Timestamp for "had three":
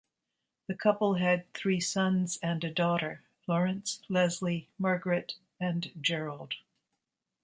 1.13-1.79